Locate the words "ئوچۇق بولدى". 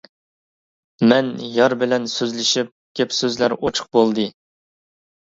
3.59-4.25